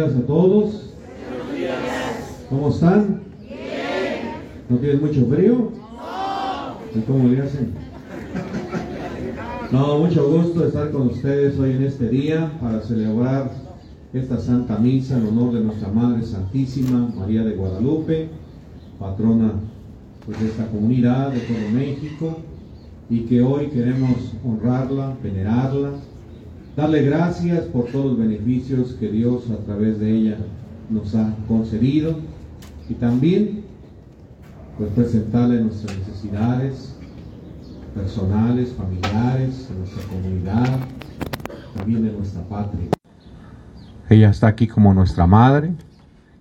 [0.00, 0.94] días a todos.
[1.28, 2.46] Buenos días.
[2.48, 3.20] ¿Cómo están?
[3.42, 4.32] Bien.
[4.70, 5.72] ¿No tienen mucho frío?
[5.76, 6.98] No.
[6.98, 7.74] ¿Y cómo le hacen?
[9.70, 13.50] No, mucho gusto estar con ustedes hoy en este día para celebrar
[14.14, 18.30] esta Santa Misa en honor de nuestra Madre Santísima, María de Guadalupe,
[18.98, 19.52] patrona
[20.24, 22.38] pues, de esta comunidad de todo México,
[23.10, 25.90] y que hoy queremos honrarla, venerarla,
[26.76, 30.36] darle gracias por todos los beneficios que Dios a través de ella
[30.88, 32.18] nos ha concedido
[32.88, 33.64] y también
[34.78, 36.96] pues presentarle nuestras necesidades
[37.94, 40.78] personales, familiares, de nuestra comunidad,
[41.76, 42.88] también de nuestra patria.
[44.08, 45.72] Ella está aquí como nuestra madre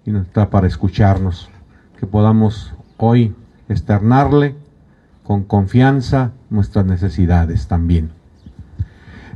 [0.06, 1.50] y está para escucharnos,
[2.00, 3.35] que podamos hoy
[3.67, 4.56] externarle
[5.23, 8.19] con confianza nuestras necesidades también.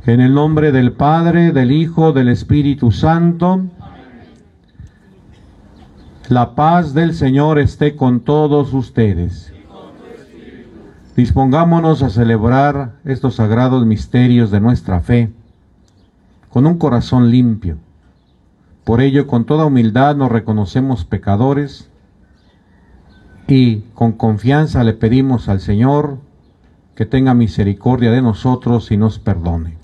[0.06, 3.62] En el nombre del Padre, del Hijo, del Espíritu Santo,
[6.28, 9.50] la paz del Señor esté con todos ustedes.
[11.16, 15.32] Dispongámonos a celebrar estos sagrados misterios de nuestra fe
[16.50, 17.78] con un corazón limpio.
[18.84, 21.88] Por ello, con toda humildad nos reconocemos pecadores
[23.48, 26.18] y con confianza le pedimos al Señor
[26.94, 29.83] que tenga misericordia de nosotros y nos perdone.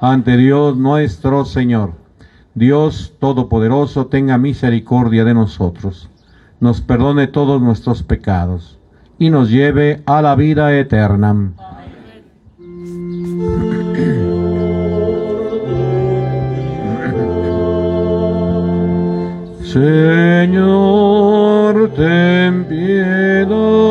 [0.00, 1.92] ante Dios nuestro Señor.
[2.54, 6.10] Dios Todopoderoso tenga misericordia de nosotros,
[6.58, 8.78] nos perdone todos nuestros pecados
[9.18, 11.52] y nos lleve a la vida eterna.
[19.62, 21.10] Señor,
[21.94, 23.89] ten piedad.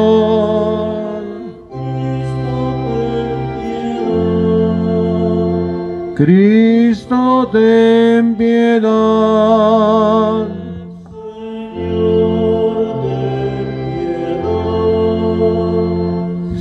[6.20, 8.90] Cristo, ten piedad.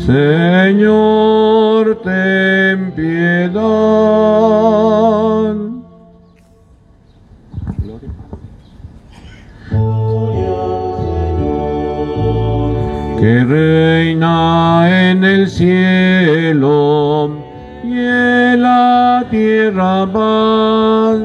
[0.06, 3.58] Señor, ten piedad.
[13.18, 17.48] Que reina en el cielo
[17.82, 18.37] la
[19.30, 21.18] tierra paz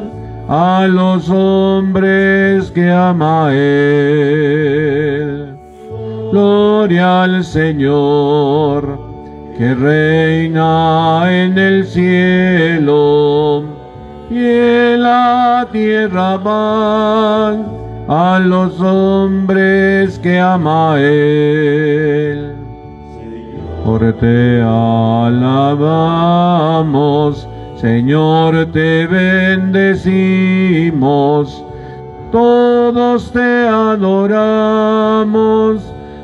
[0.49, 5.57] a los hombres que ama Él.
[6.31, 8.99] Gloria al Señor,
[9.57, 13.63] que reina en el cielo,
[14.29, 17.57] y en la tierra paz
[18.07, 22.53] a los hombres que ama Él
[23.83, 25.35] por te alabamos,
[27.83, 29.83] Señor, te bendecimos,
[32.31, 34.63] todos te adoramos,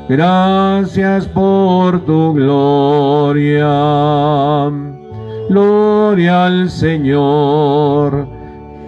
[0.08, 3.66] gracias por tu gloria.
[5.50, 8.26] Gloria al Señor,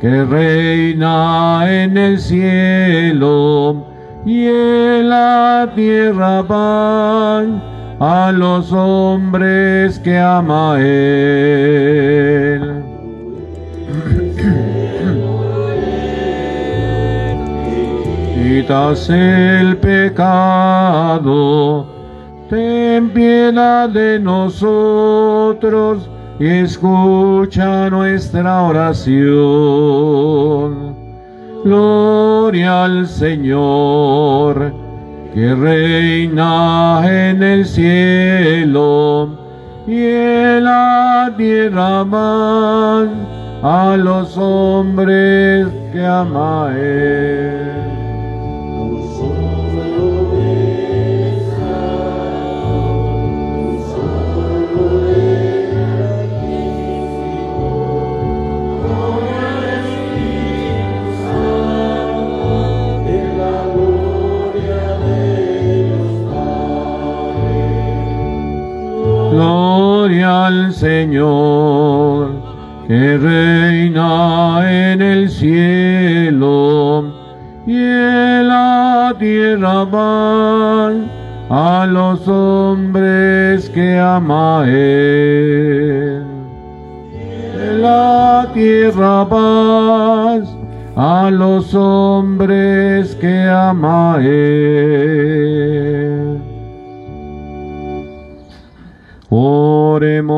[0.01, 3.85] que reina en el cielo
[4.25, 7.72] y en la tierra van
[8.05, 12.83] a los hombres que ama Él.
[18.35, 21.27] Quitas el pecado,
[22.51, 26.11] ten piedad de nosotros
[26.41, 29.23] y escucha nuestra oración.
[31.65, 34.82] Gloria al Señor
[35.35, 39.31] que reina en el cielo
[39.87, 43.09] y en la tierra más
[43.63, 47.92] a los hombres que ama él.
[70.73, 72.31] Señor,
[72.89, 77.05] que reina en el cielo
[77.67, 81.11] y en la tierra van
[81.51, 86.25] a los hombres que ama él.
[87.15, 90.57] En la tierra paz
[90.97, 95.13] a los hombres que ama él.
[99.35, 100.35] Oremos.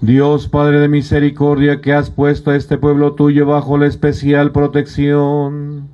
[0.00, 5.86] Dios Padre de misericordia, que has puesto a este pueblo tuyo bajo la especial protección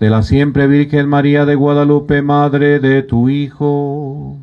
[0.00, 4.38] de la siempre Virgen María de Guadalupe, Madre de tu Hijo,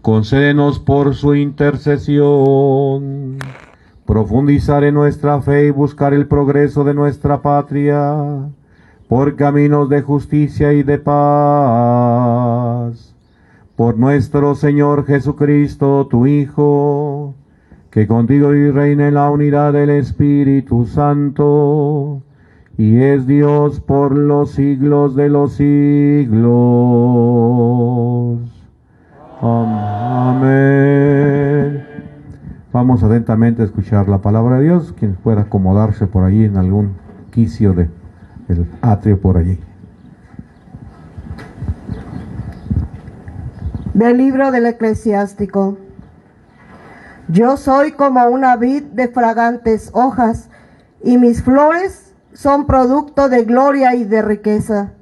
[0.00, 3.36] concédenos por su intercesión
[4.06, 8.48] profundizar en nuestra fe y buscar el progreso de nuestra patria
[9.08, 12.36] por caminos de justicia y de paz.
[13.74, 17.34] Por nuestro Señor Jesucristo, tu Hijo,
[17.90, 22.22] que contigo y reina en la unidad del Espíritu Santo,
[22.78, 26.46] y es Dios por los siglos de los siglos.
[29.42, 31.06] Amén.
[32.76, 36.98] Vamos atentamente a escuchar la palabra de Dios, quien pueda acomodarse por allí en algún
[37.30, 37.88] quicio de
[38.50, 39.58] el atrio por allí.
[43.94, 45.78] Del libro del eclesiástico.
[47.28, 50.50] Yo soy como una vid de fragantes hojas,
[51.02, 54.92] y mis flores son producto de gloria y de riqueza.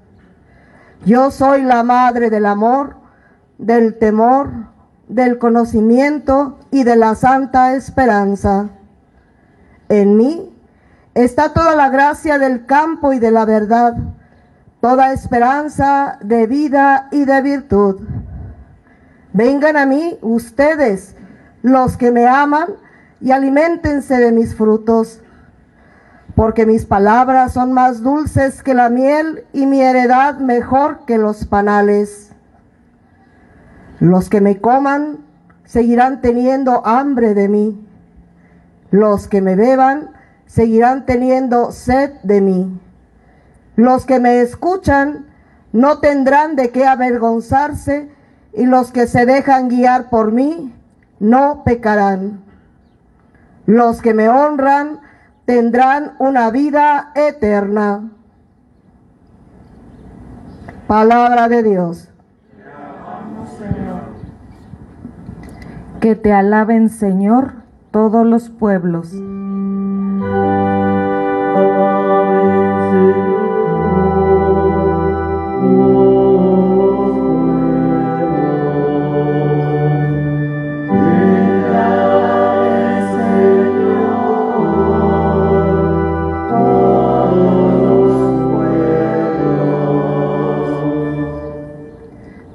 [1.04, 2.94] Yo soy la madre del amor,
[3.58, 4.73] del temor,
[5.08, 8.70] del conocimiento y de la santa esperanza.
[9.88, 10.54] En mí
[11.14, 13.96] está toda la gracia del campo y de la verdad,
[14.80, 18.00] toda esperanza de vida y de virtud.
[19.32, 21.16] Vengan a mí ustedes,
[21.62, 22.68] los que me aman,
[23.20, 25.22] y aliméntense de mis frutos,
[26.34, 31.46] porque mis palabras son más dulces que la miel y mi heredad mejor que los
[31.46, 32.33] panales.
[34.04, 35.20] Los que me coman
[35.64, 37.88] seguirán teniendo hambre de mí.
[38.90, 40.10] Los que me beban
[40.44, 42.78] seguirán teniendo sed de mí.
[43.76, 45.24] Los que me escuchan
[45.72, 48.10] no tendrán de qué avergonzarse
[48.52, 50.74] y los que se dejan guiar por mí
[51.18, 52.44] no pecarán.
[53.64, 55.00] Los que me honran
[55.46, 58.10] tendrán una vida eterna.
[60.86, 62.10] Palabra de Dios.
[66.04, 69.10] Que te alaben, Señor, todos los pueblos.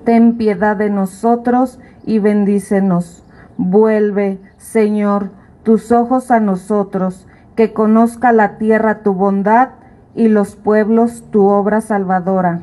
[0.06, 3.24] Ten piedad de nosotros y bendícenos.
[3.62, 5.32] Vuelve, Señor,
[5.63, 9.72] tus ojos a nosotros, que conozca la tierra tu bondad
[10.16, 12.62] y los pueblos tu obra salvadora.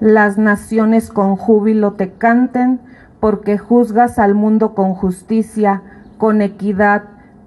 [0.00, 2.80] Las naciones con júbilo te canten,
[3.20, 5.82] porque juzgas al mundo con justicia,
[6.16, 7.02] con equidad.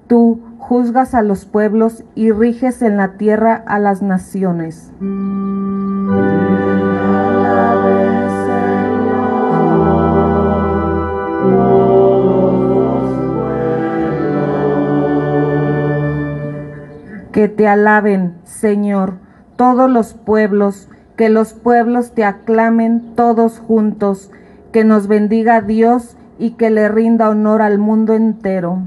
[0.07, 4.91] Tú juzgas a los pueblos y riges en la tierra a las naciones.
[17.31, 19.19] Que te alaben, Señor,
[19.55, 24.31] todos los pueblos, que los pueblos te aclamen todos juntos,
[24.74, 28.81] que nos bendiga Dios y que le rinda honor al mundo entero.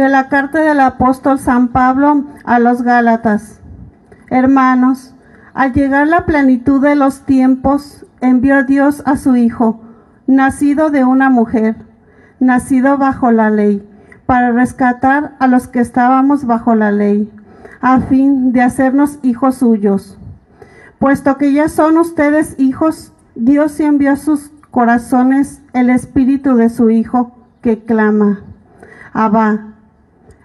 [0.00, 3.60] De la carta del apóstol San Pablo a los Gálatas.
[4.30, 5.14] Hermanos,
[5.52, 9.82] al llegar la plenitud de los tiempos, envió Dios a su Hijo,
[10.26, 11.76] nacido de una mujer,
[12.38, 13.86] nacido bajo la ley,
[14.24, 17.30] para rescatar a los que estábamos bajo la ley,
[17.82, 20.18] a fin de hacernos hijos suyos.
[20.98, 26.88] Puesto que ya son ustedes hijos, Dios envió a sus corazones el espíritu de su
[26.88, 28.44] Hijo que clama,
[29.12, 29.69] Abba,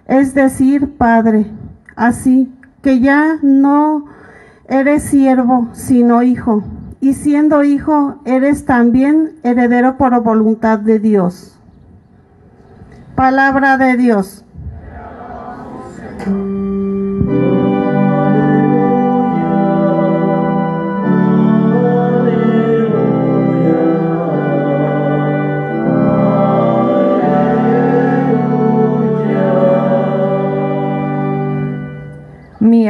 [0.08, 1.46] es decir, Padre,
[1.96, 4.06] así que ya no
[4.68, 6.62] eres siervo, sino hijo,
[7.00, 11.58] y siendo hijo, eres también heredero por voluntad de Dios.
[13.14, 14.44] Palabra de Dios.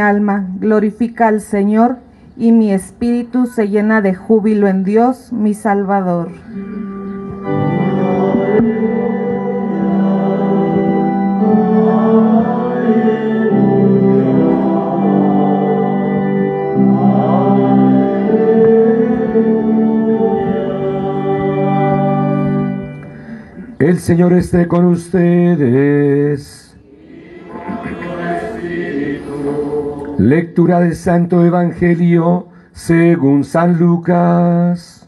[0.08, 1.98] Alma glorifica al Señor
[2.36, 6.30] y mi espíritu se llena de júbilo en Dios, mi Salvador.
[23.78, 26.65] El Señor esté con ustedes.
[30.18, 35.06] Lectura del Santo Evangelio según San Lucas.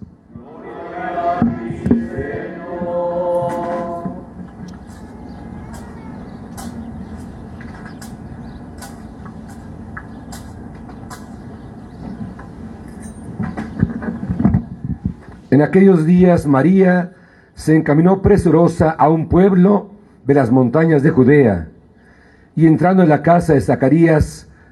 [15.51, 17.15] En aquellos días María
[17.55, 19.91] se encaminó presurosa a un pueblo
[20.27, 21.69] de las montañas de Judea
[22.55, 24.48] y entrando en la casa de Zacarías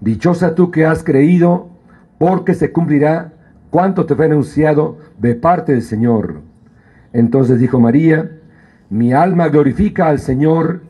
[0.00, 1.68] Dichosa tú que has creído,
[2.18, 3.32] porque se cumplirá
[3.70, 6.40] cuanto te fue anunciado de parte del Señor.
[7.12, 8.30] Entonces dijo María,
[8.90, 10.82] mi alma glorifica al Señor,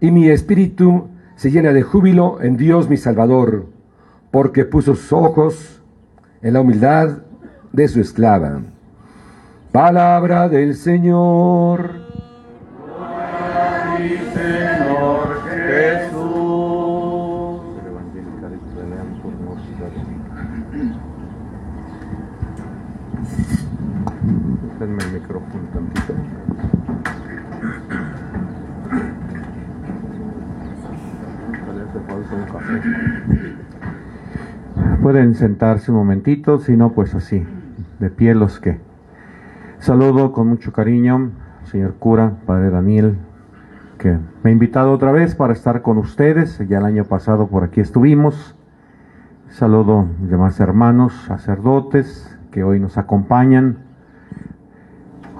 [0.00, 3.66] y mi espíritu se llena de júbilo en Dios mi Salvador,
[4.30, 5.82] porque puso sus ojos
[6.42, 7.18] en la humildad
[7.72, 8.60] de su esclava.
[9.70, 12.02] Palabra del Señor.
[14.34, 16.22] Señor Jesús.
[24.78, 26.14] Denme el micrófono tantito.
[35.02, 37.44] Pueden sentarse un momentito, si no, pues así,
[37.98, 38.78] de pie los que.
[39.80, 41.32] Saludo con mucho cariño,
[41.64, 43.18] señor cura, padre Daniel,
[43.98, 46.56] que me ha invitado otra vez para estar con ustedes.
[46.68, 48.54] Ya el año pasado por aquí estuvimos.
[49.48, 53.78] Saludo a demás hermanos, sacerdotes, que hoy nos acompañan.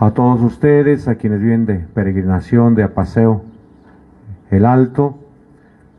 [0.01, 3.45] A todos ustedes, a quienes vienen de peregrinación, de Apaseo
[4.51, 5.21] el Alto,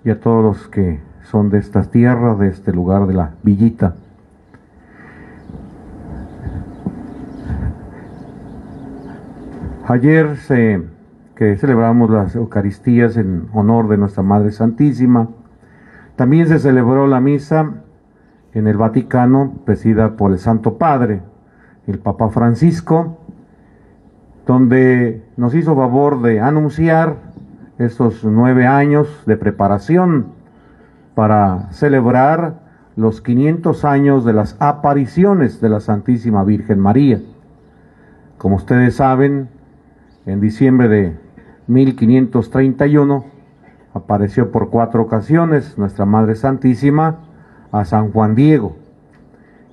[0.03, 3.95] y a todos los que son de estas tierras, de este lugar de la Villita.
[9.87, 10.81] Ayer se,
[11.35, 15.27] que celebramos las Eucaristías en honor de nuestra Madre Santísima,
[16.15, 17.71] también se celebró la misa
[18.53, 21.21] en el Vaticano, presidida por el Santo Padre,
[21.87, 23.17] el Papa Francisco,
[24.45, 27.17] donde nos hizo favor de anunciar
[27.77, 30.27] estos nueve años de preparación
[31.15, 32.61] para celebrar
[32.95, 37.19] los 500 años de las apariciones de la Santísima Virgen María.
[38.37, 39.49] Como ustedes saben,
[40.25, 41.17] en diciembre de
[41.67, 43.25] 1531
[43.93, 47.19] apareció por cuatro ocasiones nuestra Madre Santísima
[47.71, 48.75] a San Juan Diego.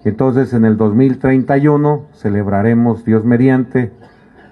[0.04, 3.92] Entonces en el 2031 celebraremos Dios mediante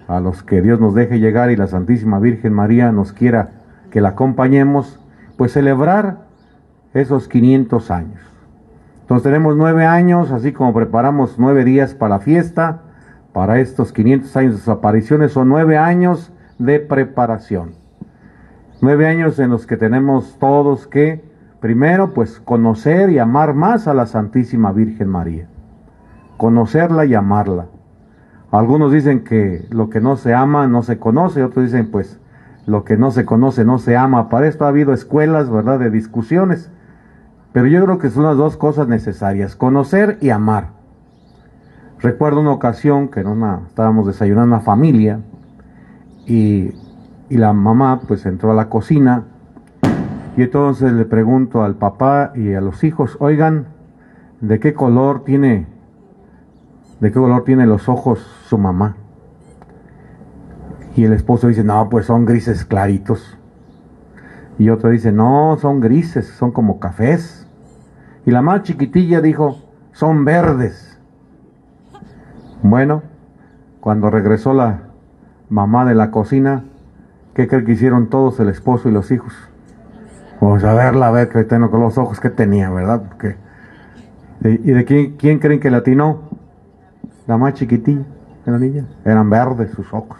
[0.07, 3.50] a los que Dios nos deje llegar y la Santísima Virgen María nos quiera
[3.90, 5.00] que la acompañemos,
[5.37, 6.27] pues celebrar
[6.95, 8.21] esos 500 años.
[9.00, 12.83] Entonces tenemos nueve años, así como preparamos nueve días para la fiesta,
[13.33, 17.71] para estos 500 años de sus apariciones, son nueve años de preparación.
[18.80, 21.25] Nueve años en los que tenemos todos que,
[21.61, 25.48] primero, pues conocer y amar más a la Santísima Virgen María.
[26.37, 27.66] Conocerla y amarla.
[28.51, 32.18] Algunos dicen que lo que no se ama no se conoce, otros dicen pues
[32.66, 34.29] lo que no se conoce no se ama.
[34.29, 36.70] Para esto ha habido escuelas, ¿verdad?, de discusiones.
[37.52, 40.68] Pero yo creo que son las dos cosas necesarias, conocer y amar.
[42.00, 45.20] Recuerdo una ocasión que en una, estábamos desayunando una familia
[46.26, 46.72] y,
[47.28, 49.24] y la mamá pues entró a la cocina
[50.37, 53.66] y entonces le pregunto al papá y a los hijos, oigan,
[54.40, 55.66] ¿de qué color tiene,
[57.00, 58.94] de qué color tiene los ojos su mamá?
[60.94, 63.37] Y el esposo dice, no, pues son grises claritos.
[64.58, 67.38] Y otro dice, no, son grises, son como cafés.
[68.26, 69.59] Y la más chiquitilla dijo,
[69.92, 70.98] son verdes.
[72.62, 73.02] Bueno,
[73.81, 74.81] cuando regresó la
[75.48, 76.64] mamá de la cocina,
[77.35, 79.33] ¿qué cree que hicieron todos, el esposo y los hijos?
[80.40, 83.02] Pues a verla, a ver que tengo con los ojos que tenía, ¿verdad?
[83.09, 83.37] Porque,
[84.42, 86.20] ¿Y de quién, quién creen que latinó?
[87.26, 88.04] La más chiquitilla
[88.44, 88.85] de la niña.
[89.04, 90.18] Eran verdes sus ojos.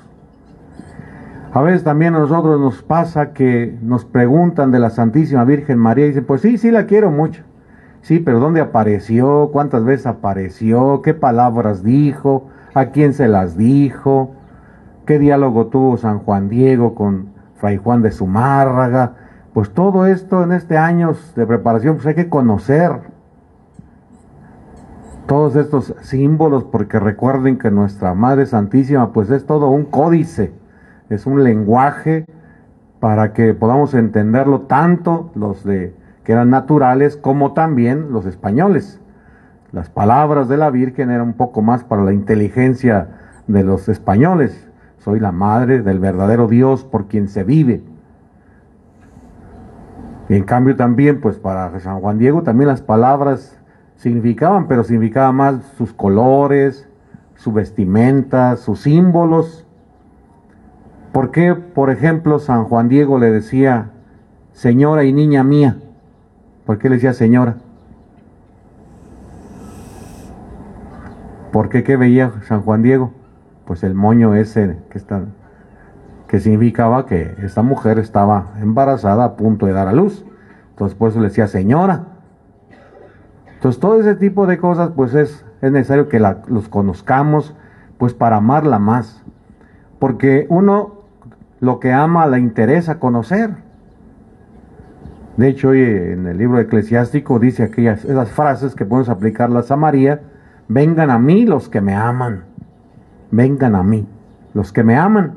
[1.53, 6.05] A veces también a nosotros nos pasa que nos preguntan de la Santísima Virgen María
[6.05, 7.43] y dicen, pues sí, sí la quiero mucho.
[8.03, 9.51] Sí, pero ¿dónde apareció?
[9.53, 11.03] ¿Cuántas veces apareció?
[11.03, 12.49] ¿Qué palabras dijo?
[12.75, 14.33] ¿A quién se las dijo?
[15.07, 19.15] ¿Qué diálogo tuvo San Juan Diego con Fray Juan de Zumárraga?
[19.53, 22.93] Pues todo esto en este año de preparación, pues hay que conocer
[25.27, 30.53] todos estos símbolos, porque recuerden que nuestra Madre Santísima, pues es todo un códice,
[31.11, 32.25] es un lenguaje
[32.99, 35.95] para que podamos entenderlo tanto los de
[36.29, 39.01] que eran naturales como también los españoles.
[39.73, 43.09] Las palabras de la Virgen eran un poco más para la inteligencia
[43.47, 44.69] de los españoles.
[44.99, 47.83] Soy la madre del verdadero Dios por quien se vive.
[50.29, 53.59] Y en cambio también, pues para San Juan Diego también las palabras
[53.97, 56.87] significaban, pero significaban más sus colores,
[57.37, 59.67] su vestimenta, sus símbolos.
[61.11, 63.93] ¿Por qué, por ejemplo, San Juan Diego le decía,
[64.53, 65.79] señora y niña mía?
[66.69, 67.57] ¿Por qué le decía señora?
[71.51, 73.15] ¿Por qué qué veía San Juan Diego?
[73.65, 75.23] Pues el moño ese que está
[76.27, 80.27] que significaba que esta mujer estaba embarazada a punto de dar a luz.
[80.73, 82.05] Entonces por eso le decía señora.
[83.55, 87.55] Entonces todo ese tipo de cosas pues es, es necesario que los conozcamos
[87.97, 89.25] pues para amarla más.
[89.99, 91.05] Porque uno
[91.61, 93.68] lo que ama le interesa conocer.
[95.39, 99.77] De hecho, hoy en el libro eclesiástico dice aquellas esas frases que podemos aplicarlas a
[99.77, 100.21] María,
[100.67, 102.43] vengan a mí los que me aman.
[103.31, 104.05] Vengan a mí
[104.53, 105.35] los que me aman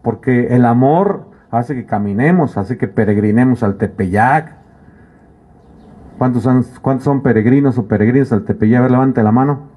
[0.00, 4.54] porque el amor hace que caminemos, hace que peregrinemos al Tepeyac.
[6.16, 8.78] ¿Cuántos son, cuántos son peregrinos o peregrinos al Tepeyac?
[8.78, 9.68] A ver, levante la mano.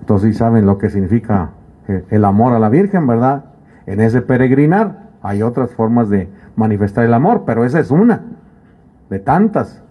[0.00, 1.50] Entonces sí saben lo que significa
[1.86, 3.44] eh, el amor a la Virgen, ¿verdad?
[3.84, 8.20] En ese peregrinar hay otras formas de manifestar el amor, pero esa es una
[9.08, 9.82] de tantas.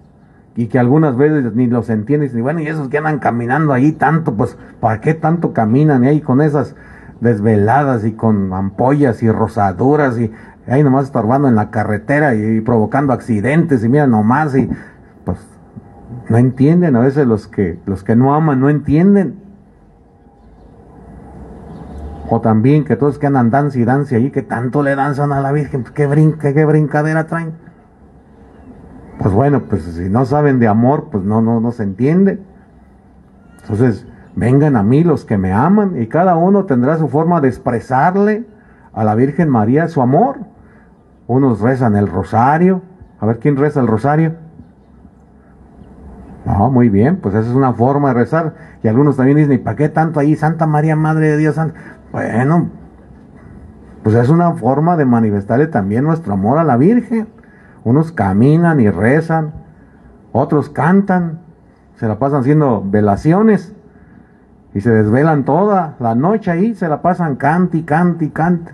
[0.55, 3.93] Y que algunas veces ni los entiendes, ni bueno, y esos que andan caminando ahí
[3.93, 6.75] tanto, pues, ¿para qué tanto caminan ahí con esas
[7.19, 10.31] desveladas y con ampollas y rosaduras y
[10.67, 14.69] ahí nomás estorbando en la carretera y, provocando accidentes y mira nomás y
[15.23, 15.39] pues
[16.29, 19.35] no entienden a veces los que los que no aman no entienden
[22.33, 25.41] o también que todos que andan danza y danza ahí que tanto le danzan a
[25.41, 27.53] la Virgen pues, qué brinca qué brincadera traen
[29.19, 32.39] pues bueno pues si no saben de amor pues no no no se entiende
[33.61, 37.49] entonces Vengan a mí los que me aman y cada uno tendrá su forma de
[37.49, 38.45] expresarle
[38.91, 40.37] a la Virgen María su amor.
[41.27, 42.81] Unos rezan el rosario.
[43.19, 44.33] A ver, ¿quién reza el rosario?
[46.45, 48.55] No, muy bien, pues esa es una forma de rezar.
[48.81, 50.35] Y algunos también dicen, ¿y para qué tanto ahí?
[50.35, 51.55] Santa María, Madre de Dios.
[52.13, 52.69] Bueno,
[54.04, 57.28] pues es una forma de manifestarle también nuestro amor a la Virgen.
[57.84, 59.52] Unos caminan y rezan,
[60.32, 61.39] otros cantan,
[61.95, 63.73] se la pasan haciendo velaciones.
[64.76, 68.73] Y se desvelan toda la noche ahí, se la pasan cante cante cante.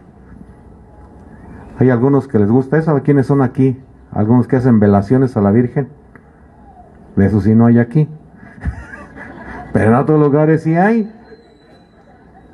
[1.79, 3.81] Hay algunos que les gusta eso, ¿quiénes son aquí?
[4.11, 5.87] Algunos que hacen velaciones a la Virgen.
[7.15, 8.09] De eso sí no hay aquí.
[9.71, 11.09] Pero en otros lugares sí hay.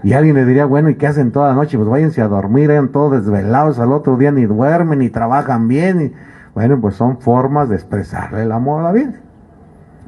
[0.05, 1.79] Y alguien le diría, bueno, ¿y qué hacen toda la noche?
[1.79, 6.13] Pues váyanse a dormir, eran todos desvelados, al otro día ni duermen, ni trabajan bien.
[6.53, 9.21] Bueno, pues son formas de expresarle el amor a la Virgen.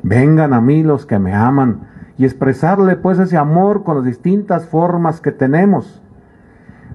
[0.04, 4.68] Vengan a mí los que me aman y expresarle pues ese amor con las distintas
[4.68, 6.04] formas que tenemos.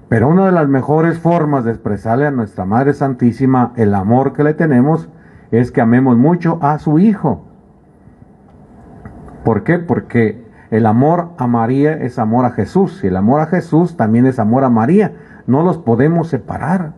[0.07, 4.45] Pero una de las mejores formas de expresarle a nuestra Madre Santísima el amor que
[4.45, 5.09] le tenemos
[5.51, 7.43] es que amemos mucho a su Hijo.
[9.43, 9.77] ¿Por qué?
[9.77, 10.42] Porque
[10.73, 14.39] el amor a María es amor a Jesús y el amor a Jesús también es
[14.39, 15.13] amor a María.
[15.45, 16.93] No los podemos separar.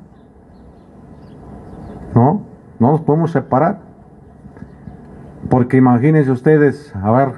[2.13, 2.43] No,
[2.79, 3.79] no los podemos separar.
[5.49, 7.33] Porque imagínense ustedes, a ver,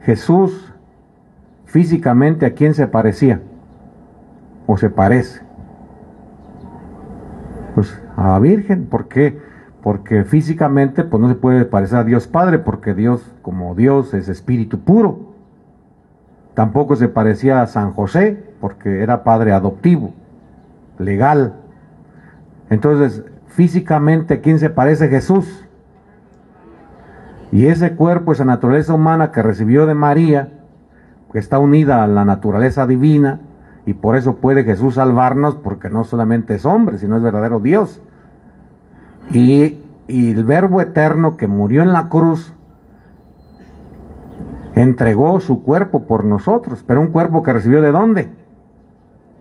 [0.00, 0.74] Jesús
[1.66, 3.40] físicamente a quién se parecía
[4.66, 5.40] o se parece.
[7.76, 9.40] Pues a la Virgen, ¿por qué?
[9.84, 14.28] Porque físicamente pues no se puede parecer a Dios Padre, porque Dios como Dios es
[14.28, 15.27] espíritu puro.
[16.58, 20.12] Tampoco se parecía a San José, porque era padre adoptivo,
[20.98, 21.54] legal.
[22.68, 25.64] Entonces, físicamente, ¿a quién se parece Jesús?
[27.52, 30.48] Y ese cuerpo, esa naturaleza humana que recibió de María,
[31.32, 33.38] que está unida a la naturaleza divina,
[33.86, 38.02] y por eso puede Jesús salvarnos, porque no solamente es hombre, sino es verdadero Dios.
[39.30, 42.52] Y, y el Verbo eterno que murió en la cruz,
[44.82, 48.28] entregó su cuerpo por nosotros, pero un cuerpo que recibió de dónde?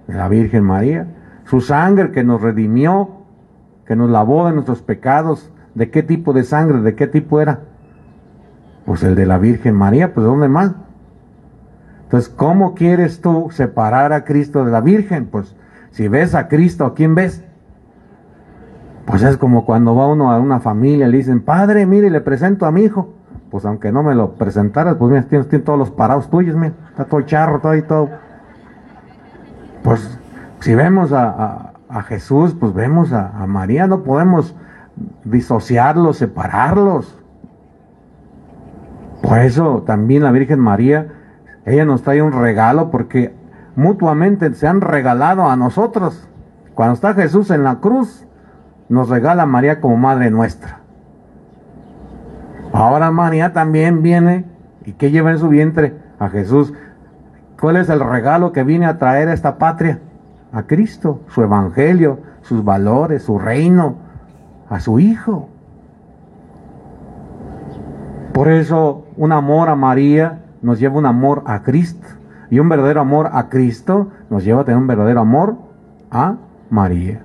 [0.08, 1.08] De la Virgen María.
[1.46, 3.10] Su sangre que nos redimió,
[3.86, 5.52] que nos lavó de nuestros pecados.
[5.76, 6.82] ¿De qué tipo de sangre?
[6.82, 7.62] ¿De qué tipo era?
[8.86, 10.74] Pues el de la Virgen María, pues ¿de dónde más?
[12.04, 15.26] Entonces, ¿cómo quieres tú separar a Cristo de la Virgen?
[15.26, 15.56] Pues
[15.92, 17.44] si ves a Cristo, ¿a quién ves?
[19.06, 22.22] Pues es como cuando va uno a una familia y le dicen, padre, mire, le
[22.22, 23.17] presento a mi hijo.
[23.50, 27.06] Pues aunque no me lo presentaras, pues mira, tienes, todos los parados tuyos, mira, está
[27.06, 28.10] todo charro, todo y todo.
[29.84, 30.20] Pues
[30.60, 31.74] si vemos a,
[32.08, 34.56] Jesús, pues vemos a, a María, no podemos
[35.24, 37.18] disociarlos, separarlos.
[39.22, 41.08] Por eso también la Virgen María,
[41.66, 43.34] ella nos trae un regalo porque
[43.76, 46.28] mutuamente se han regalado a nosotros.
[46.76, 48.26] Cuando está Jesús en la cruz,
[48.90, 50.82] nos regala a María como Madre nuestra.
[52.74, 54.46] Ahora María también viene
[54.86, 56.74] y que lleva en su vientre a Jesús.
[57.60, 60.00] ¿Cuál es el regalo que viene a traer a esta patria?
[60.52, 63.96] A Cristo, su evangelio, sus valores, su reino,
[64.70, 65.50] a su Hijo.
[68.34, 72.08] Por eso un amor a María nos lleva un amor a Cristo.
[72.50, 75.58] Y un verdadero amor a Cristo nos lleva a tener un verdadero amor
[76.12, 76.36] a
[76.70, 77.22] María.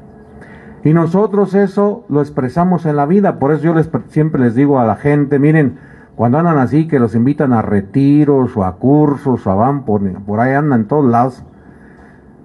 [0.85, 3.39] Y nosotros eso lo expresamos en la vida.
[3.39, 5.79] Por eso yo les, siempre les digo a la gente, miren,
[6.17, 10.41] cuando andan así, que los invitan a retiros o a cursos o van por, por
[10.41, 11.45] ahí andan en todos lados.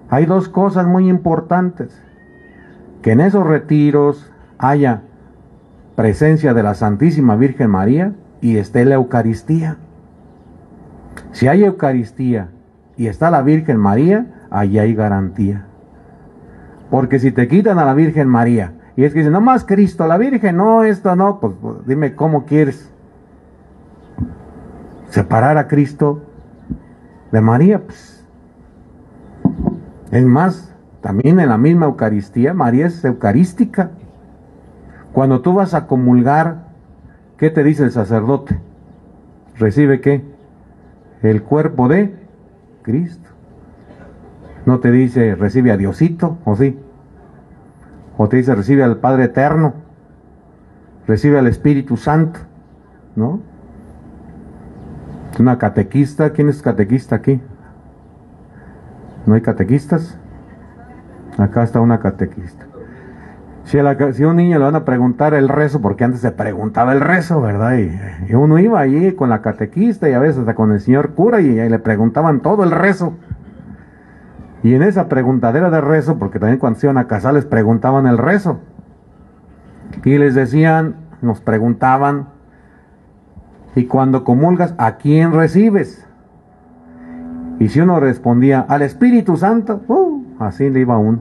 [0.08, 2.00] Hay dos cosas muy importantes.
[3.02, 5.02] Que en esos retiros haya
[5.96, 9.76] presencia de la Santísima Virgen María y esté la Eucaristía.
[11.32, 12.48] Si hay Eucaristía
[12.96, 15.66] y está la Virgen María, ahí hay garantía.
[16.90, 20.06] Porque si te quitan a la Virgen María y es que dicen, no más Cristo,
[20.06, 22.90] la Virgen, no, esto no, pues, pues dime cómo quieres
[25.10, 26.22] separar a Cristo
[27.30, 27.82] de María.
[27.84, 28.24] Pues.
[30.10, 33.90] Es más, también en la misma Eucaristía, María es eucarística.
[35.12, 36.68] Cuando tú vas a comulgar,
[37.38, 38.58] ¿Qué te dice el sacerdote?
[39.56, 40.24] ¿Recibe qué?
[41.22, 42.14] El cuerpo de
[42.82, 43.30] Cristo.
[44.68, 46.78] No te dice recibe a Diosito, ¿o sí?
[48.18, 49.72] O te dice recibe al Padre Eterno,
[51.06, 52.40] recibe al Espíritu Santo,
[53.16, 53.40] ¿no?
[55.40, 57.40] Una catequista, ¿quién es catequista aquí?
[59.24, 60.18] ¿No hay catequistas?
[61.38, 62.66] Acá está una catequista.
[63.64, 67.00] Si a, un niño le van a preguntar el rezo, porque antes se preguntaba el
[67.00, 67.78] rezo, ¿verdad?
[67.78, 71.40] Y, uno iba allí con la catequista y a veces hasta con el señor cura
[71.40, 73.14] y, le preguntaban todo el rezo.
[74.62, 78.06] Y en esa preguntadera de rezo, porque también cuando se iban a casar les preguntaban
[78.06, 78.58] el rezo.
[80.04, 82.28] Y les decían, nos preguntaban,
[83.74, 86.04] y cuando comulgas, ¿a quién recibes?
[87.60, 91.20] Y si uno respondía, al Espíritu Santo, uh, así le iba uno.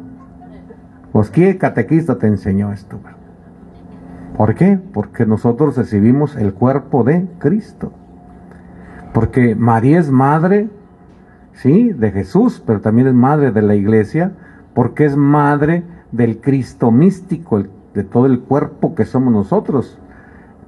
[1.11, 2.99] Pues ¿qué catequista te enseñó esto?
[4.35, 4.79] ¿Por qué?
[4.93, 7.91] Porque nosotros recibimos el cuerpo de Cristo.
[9.13, 10.69] Porque María es madre,
[11.57, 14.31] sí, de Jesús, pero también es madre de la iglesia,
[14.73, 19.99] porque es madre del Cristo místico, de todo el cuerpo que somos nosotros.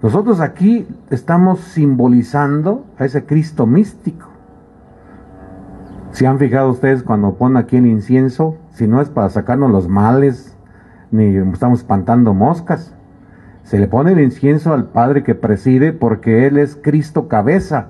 [0.02, 4.28] Nosotros aquí estamos simbolizando a ese Cristo místico.
[6.12, 9.88] Si han fijado ustedes cuando ponen aquí el incienso, si no es para sacarnos los
[9.88, 10.56] males,
[11.12, 12.96] ni estamos espantando moscas.
[13.64, 17.88] Se le pone el incienso al Padre que preside porque Él es Cristo cabeza.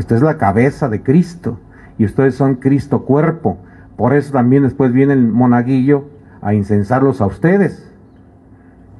[0.00, 1.58] Esta es la cabeza de Cristo
[1.98, 3.58] y ustedes son Cristo cuerpo.
[3.98, 6.06] Por eso también después viene el monaguillo
[6.40, 7.86] a incensarlos a ustedes.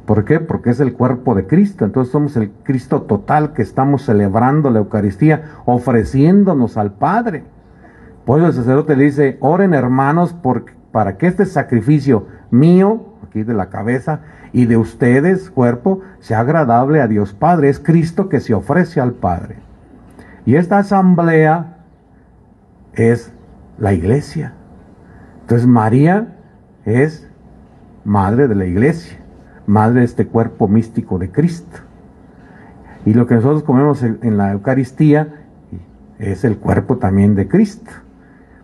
[0.05, 0.41] ¿Por qué?
[0.41, 1.87] Porque es el cuerpo de Cristo.
[1.87, 7.45] Entonces somos el Cristo total que estamos celebrando la Eucaristía, ofreciéndonos al Padre.
[8.27, 10.37] Por eso el sacerdote le dice, oren hermanos
[10.93, 14.21] para que este sacrificio mío, aquí de la cabeza,
[14.53, 17.71] y de ustedes, cuerpo, sea agradable a Dios Padre.
[17.71, 19.70] Es Cristo que se ofrece al Padre.
[20.47, 21.79] Y esta asamblea
[22.95, 23.33] es
[23.79, 24.55] la iglesia.
[25.43, 26.37] Entonces María
[26.85, 27.29] es
[28.05, 29.19] madre de la iglesia,
[29.67, 31.79] madre de este cuerpo místico de Cristo.
[33.05, 35.29] Y lo que nosotros comemos en la Eucaristía
[36.19, 37.91] es el cuerpo también de Cristo.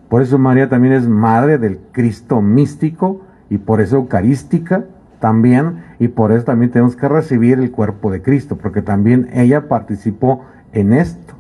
[0.09, 4.85] Por eso María también es madre del Cristo místico y por eso eucarística
[5.21, 9.69] también y por eso también tenemos que recibir el cuerpo de Cristo, porque también ella
[9.69, 11.35] participó en esto.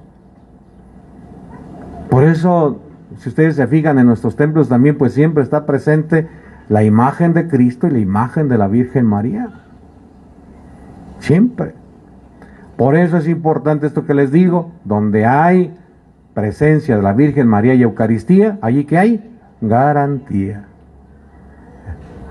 [2.11, 2.81] Por eso,
[3.19, 6.29] si ustedes se fijan en nuestros templos también, pues siempre está presente
[6.69, 9.49] la imagen de Cristo y la imagen de la Virgen María.
[11.19, 11.75] Siempre.
[12.77, 15.75] Por eso es importante esto que les digo, donde hay
[16.35, 19.31] presencia de la Virgen María y Eucaristía, allí que hay
[19.63, 20.65] garantía.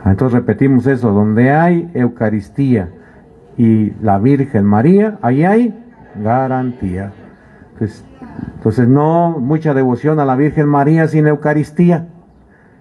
[0.05, 2.89] Entonces repetimos eso, donde hay Eucaristía
[3.57, 5.73] y la Virgen María, ahí hay
[6.23, 7.11] garantía.
[7.73, 8.05] Entonces,
[8.55, 12.07] entonces no mucha devoción a la Virgen María sin Eucaristía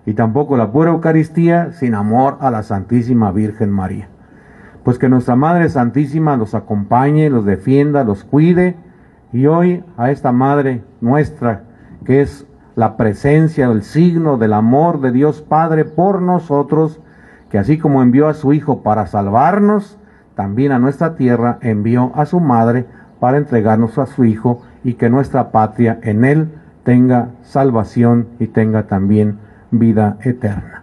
[0.07, 4.09] y tampoco la pura Eucaristía sin amor a la Santísima Virgen María.
[4.83, 8.77] Pues que nuestra Madre Santísima los acompañe, los defienda, los cuide
[9.33, 11.65] y hoy a esta Madre nuestra
[12.05, 17.01] que es la presencia, el signo del amor de Dios Padre por nosotros,
[17.49, 19.99] que así como envió a su Hijo para salvarnos,
[20.35, 22.87] también a nuestra tierra envió a su Madre
[23.21, 28.85] para entregarnos a su Hijo y que nuestra patria en Él tenga salvación y tenga
[28.85, 29.39] también
[29.71, 30.83] vida eterna.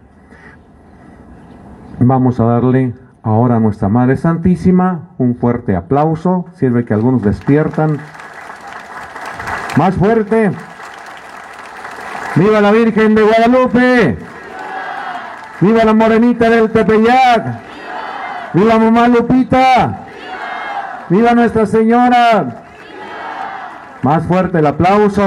[2.00, 6.46] Vamos a darle ahora a nuestra Madre Santísima un fuerte aplauso.
[6.54, 7.98] Sirve que algunos despiertan.
[9.76, 10.50] Más fuerte.
[12.34, 14.18] ¡Viva la Virgen de Guadalupe!
[15.60, 17.60] ¡Viva la Morenita del Tepeyac!
[18.54, 20.00] ¡Viva Mamá Lupita!
[21.08, 22.71] ¡Viva Nuestra Señora!
[24.02, 25.24] Más fuerte el aplauso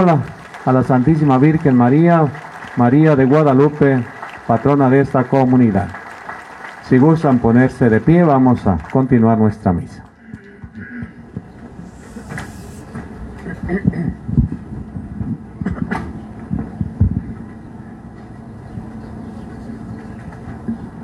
[0.66, 2.28] a la, Santísima Virgen María,
[2.76, 4.04] María de Guadalupe,
[4.46, 5.88] patrona de esta comunidad.
[6.90, 10.04] Si gustan ponerse de pie, vamos a continuar nuestra misa.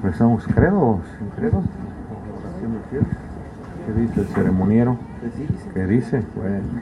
[0.03, 1.63] Rezamos credo, sin credo.
[3.87, 4.97] ¿Qué dice el ceremoniero?
[5.73, 6.21] ¿Qué dice?
[6.35, 6.81] Bueno.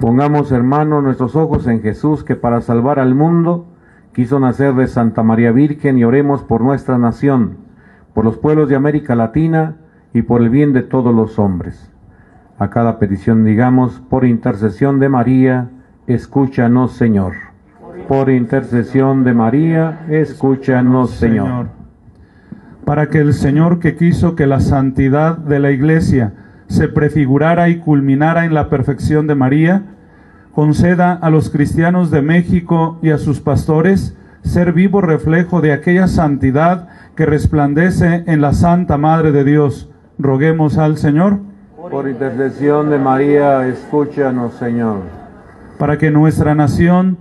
[0.00, 3.66] Pongamos, hermanos, nuestros ojos en Jesús, que para salvar al mundo
[4.12, 7.56] quiso nacer de Santa María Virgen y oremos por nuestra nación,
[8.14, 9.76] por los pueblos de América Latina
[10.14, 11.90] y por el bien de todos los hombres.
[12.60, 15.70] A cada petición digamos, por intercesión de María,
[16.06, 17.32] escúchanos Señor.
[18.06, 21.70] Por intercesión de María, escúchanos Señor.
[22.84, 26.34] Para que el Señor que quiso que la santidad de la Iglesia
[26.68, 29.82] se prefigurara y culminara en la perfección de María,
[30.52, 36.06] conceda a los cristianos de México y a sus pastores ser vivo reflejo de aquella
[36.06, 39.90] santidad que resplandece en la Santa Madre de Dios.
[40.18, 41.40] Roguemos al Señor.
[41.90, 45.02] Por intercesión de María, escúchanos, Señor.
[45.78, 47.18] Para que nuestra nación,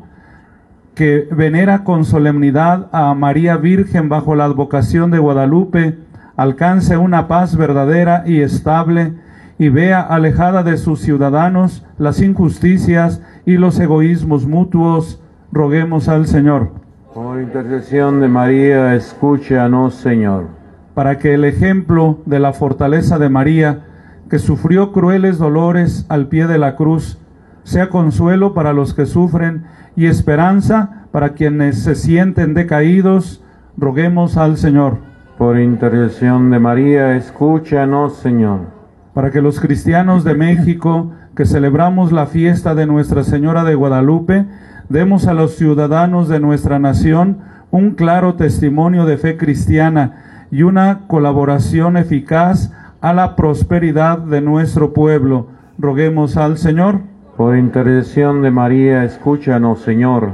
[0.94, 5.98] que venera con solemnidad a María Virgen bajo la advocación de Guadalupe,
[6.36, 9.14] alcance una paz verdadera y estable
[9.60, 16.72] y vea alejada de sus ciudadanos las injusticias y los egoísmos mutuos, roguemos al Señor.
[17.14, 20.48] Por intercesión de María, escúchanos, Señor.
[20.94, 23.86] Para que el ejemplo de la fortaleza de María,
[24.30, 27.18] que sufrió crueles dolores al pie de la cruz,
[27.64, 29.66] sea consuelo para los que sufren
[29.96, 33.44] y esperanza para quienes se sienten decaídos,
[33.78, 34.98] roguemos al Señor.
[35.38, 38.77] Por intercesión de María, escúchanos, Señor.
[39.18, 44.46] Para que los cristianos de México, que celebramos la fiesta de Nuestra Señora de Guadalupe,
[44.90, 47.40] demos a los ciudadanos de nuestra nación
[47.72, 54.94] un claro testimonio de fe cristiana y una colaboración eficaz a la prosperidad de nuestro
[54.94, 55.48] pueblo.
[55.80, 57.00] Roguemos al Señor.
[57.38, 60.34] Por intercesión de María, escúchanos, Señor.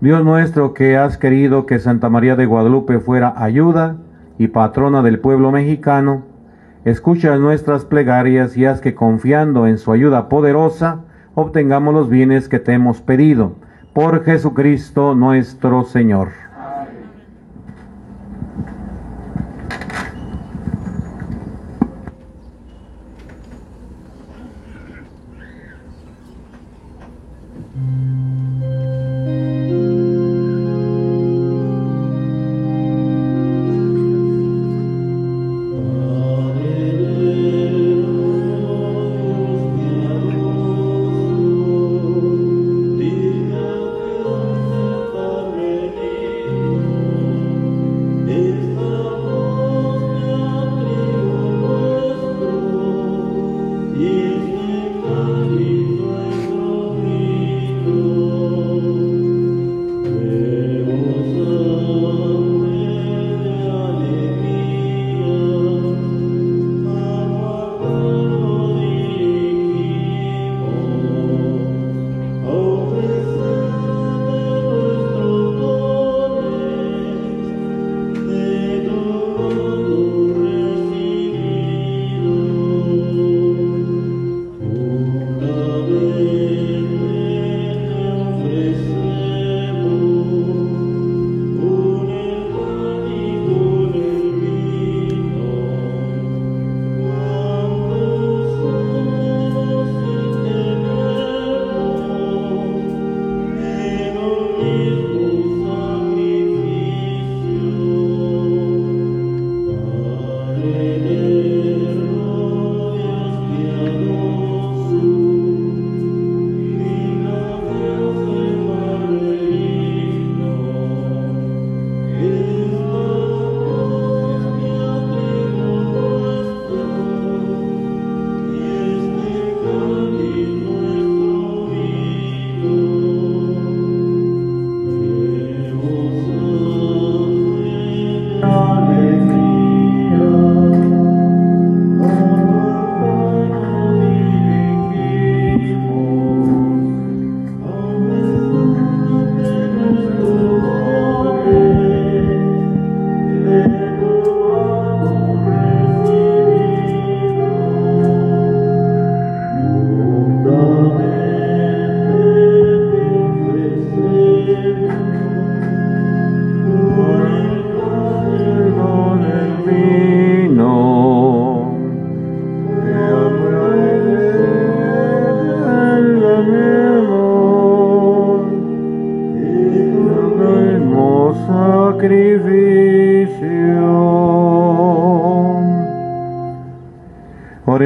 [0.00, 3.96] Dios nuestro, que has querido que Santa María de Guadalupe fuera ayuda
[4.38, 6.32] y patrona del pueblo mexicano,
[6.84, 11.00] escucha nuestras plegarias y haz que confiando en su ayuda poderosa,
[11.34, 13.56] obtengamos los bienes que te hemos pedido.
[13.92, 16.43] Por Jesucristo nuestro Señor.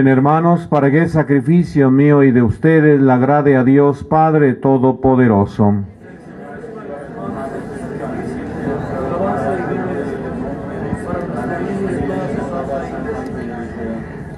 [0.08, 0.66] Hermanos.
[0.66, 5.74] Para que el sacrificio mío y de ustedes le agrade a Dios Padre Todopoderoso.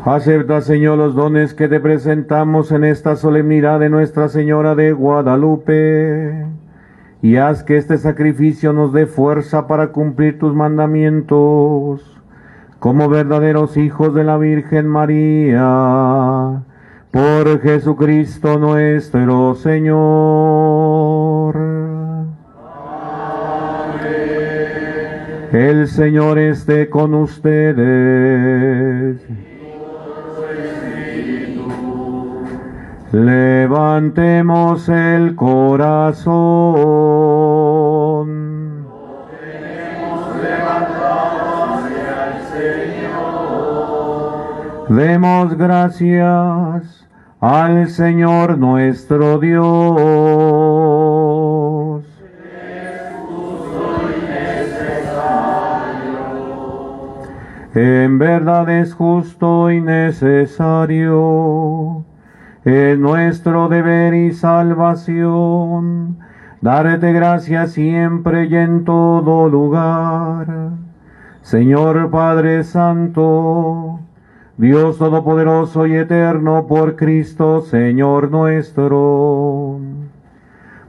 [0.05, 6.47] Acepta, Señor, los dones que te presentamos en esta solemnidad de Nuestra Señora de Guadalupe,
[7.21, 12.20] y haz que este sacrificio nos dé fuerza para cumplir tus mandamientos,
[12.81, 16.62] como verdaderos hijos de la Virgen María,
[17.11, 20.81] por Jesucristo nuestro Señor.
[25.53, 27.61] El Señor esté con ustedes.
[33.12, 36.31] Levantemos el corazón.
[44.91, 47.07] Demos gracias
[47.41, 49.62] al Señor nuestro Dios.
[52.26, 55.30] Es justo y necesario.
[57.72, 61.24] En verdad es justo y necesario,
[62.64, 66.18] es nuestro deber y salvación,
[66.62, 70.70] darte gracias siempre y en todo lugar.
[71.43, 74.01] Señor Padre Santo,
[74.61, 79.80] Dios Todopoderoso y Eterno, por Cristo, Señor nuestro,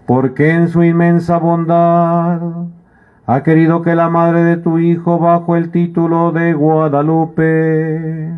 [0.05, 2.41] porque en su inmensa bondad,
[3.25, 8.33] ha querido que la madre de tu Hijo bajo el título de Guadalupe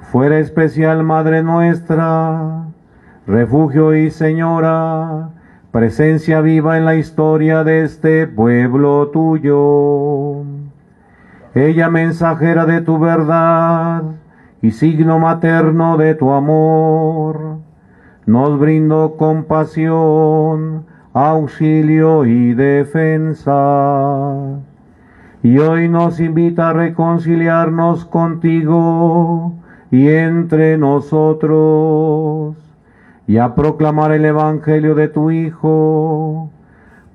[0.00, 2.66] fuera especial Madre nuestra,
[3.26, 5.30] refugio y Señora,
[5.70, 10.44] presencia viva en la historia de este pueblo tuyo.
[11.54, 14.02] Ella mensajera de tu verdad
[14.62, 17.58] y signo materno de tu amor,
[18.24, 23.50] nos brindó compasión, auxilio y defensa.
[25.42, 29.54] Y hoy nos invita a reconciliarnos contigo
[29.90, 32.56] y entre nosotros
[33.26, 36.50] y a proclamar el Evangelio de tu Hijo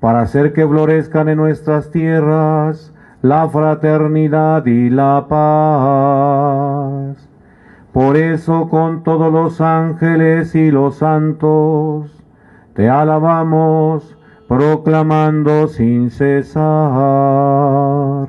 [0.00, 2.92] para hacer que florezcan en nuestras tierras
[3.22, 7.28] la fraternidad y la paz.
[7.98, 12.22] Por eso con todos los ángeles y los santos,
[12.74, 16.62] te alabamos, proclamando sin cesar.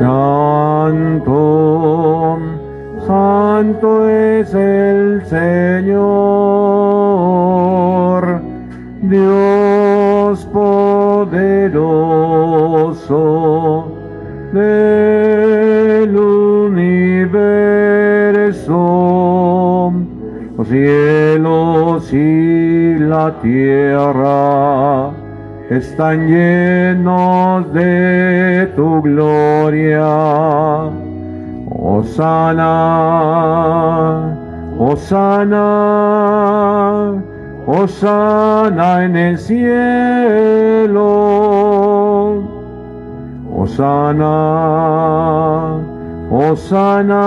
[0.00, 2.38] Santo,
[3.06, 6.02] santo es el Señor,
[9.02, 9.63] Dios
[14.54, 17.12] del universo,
[20.56, 25.10] los cielos y la tierra
[25.70, 30.06] están llenos de tu gloria.
[31.70, 32.70] Osana,
[34.78, 35.64] Osana,
[37.66, 40.94] Osana en el cielo.
[43.64, 44.36] Osana,
[46.30, 47.24] Osana,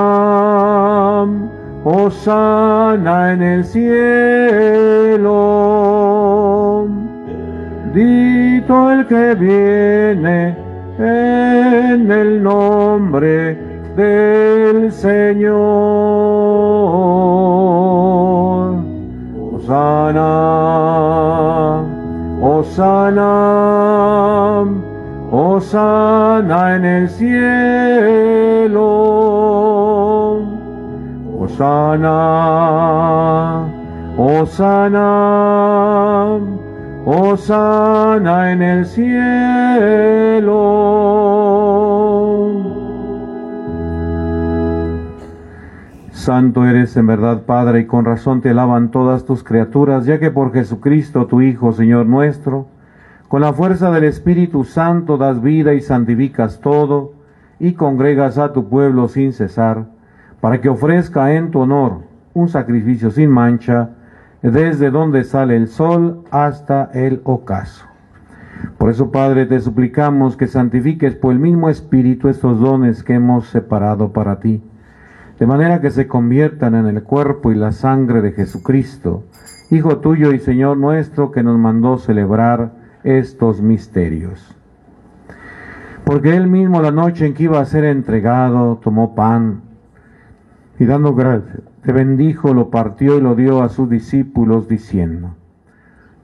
[1.83, 5.33] Osana en el cielo.
[7.91, 10.55] Dito el que viene
[10.99, 13.57] en el nombre
[13.95, 15.57] del Señor.
[19.55, 20.21] Osana,
[22.39, 23.87] Osana,
[25.29, 28.77] Osana en el cielo.
[31.37, 32.13] Osana,
[34.17, 35.07] Osana.
[37.05, 39.07] Osana en el cielo.
[46.11, 50.31] Santo eres en verdad, Padre, y con razón te alaban todas tus criaturas, ya que
[50.31, 52.67] por Jesucristo, tu Hijo, Señor nuestro,
[53.27, 57.13] con la fuerza del Espíritu Santo das vida y santificas todo,
[57.59, 59.85] y congregas a tu pueblo sin cesar,
[60.39, 62.01] para que ofrezca en tu honor
[62.33, 63.89] un sacrificio sin mancha,
[64.41, 67.85] desde donde sale el sol hasta el ocaso.
[68.77, 73.47] Por eso, Padre, te suplicamos que santifiques por el mismo Espíritu estos dones que hemos
[73.47, 74.61] separado para ti,
[75.39, 79.23] de manera que se conviertan en el cuerpo y la sangre de Jesucristo,
[79.69, 82.71] Hijo tuyo y Señor nuestro, que nos mandó celebrar
[83.07, 84.53] estos misterios.
[86.03, 89.61] Porque él mismo la noche en que iba a ser entregado, tomó pan
[90.77, 95.35] y dando gracias, te bendijo, lo partió y lo dio a sus discípulos diciendo,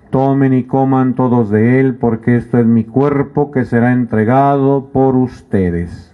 [0.10, 5.16] tomen y coman todos de él, porque esto es mi cuerpo que será entregado por
[5.16, 6.14] ustedes.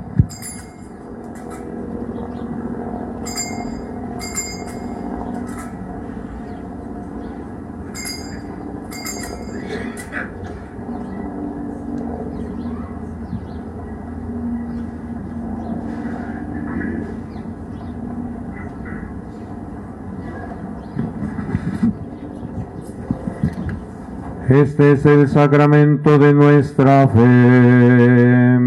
[24.61, 28.59] Este es el sacramento de nuestra fe.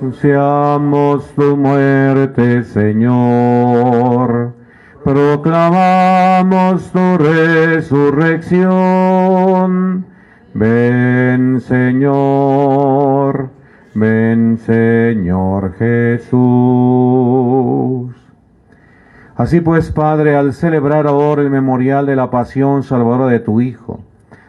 [0.00, 4.54] Anunciamos tu muerte, Señor.
[5.04, 10.06] Proclamamos tu resurrección.
[10.54, 13.50] Ven, Señor.
[13.94, 16.38] Ven, Señor Jesús.
[19.36, 24.07] Así pues, Padre, al celebrar ahora el memorial de la pasión salvadora de tu Hijo,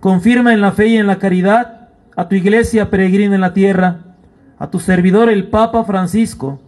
[0.00, 3.98] Confirma en la fe y en la caridad a tu iglesia peregrina en la tierra,
[4.58, 6.60] a tu servidor el Papa Francisco,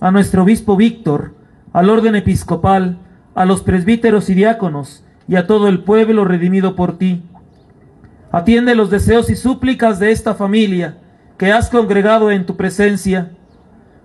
[0.00, 1.34] a nuestro obispo Víctor,
[1.72, 2.98] al orden episcopal,
[3.34, 7.22] a los presbíteros y diáconos, y a todo el pueblo redimido por ti.
[8.32, 10.98] Atiende los deseos y súplicas de esta familia
[11.38, 13.30] que has congregado en tu presencia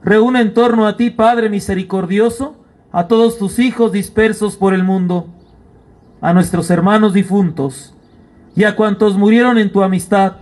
[0.04, 2.56] Reúne en torno a ti, Padre misericordioso,
[2.92, 5.28] a todos tus hijos dispersos por el mundo,
[6.22, 7.96] a nuestros hermanos difuntos
[8.56, 10.34] y a cuantos murieron en tu amistad.